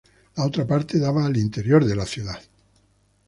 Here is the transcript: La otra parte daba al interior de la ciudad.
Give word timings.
La 0.35 0.47
otra 0.47 0.65
parte 0.65 0.97
daba 0.97 1.27
al 1.27 1.37
interior 1.37 1.85
de 1.85 1.95
la 1.95 2.07
ciudad. 2.07 2.39